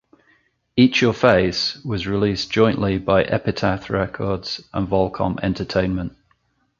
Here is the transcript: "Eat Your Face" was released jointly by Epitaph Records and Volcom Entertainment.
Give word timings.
"Eat 0.75 0.99
Your 0.99 1.13
Face" 1.13 1.77
was 1.85 2.07
released 2.07 2.49
jointly 2.51 2.97
by 2.97 3.21
Epitaph 3.21 3.87
Records 3.91 4.67
and 4.73 4.87
Volcom 4.89 5.37
Entertainment. 5.43 6.17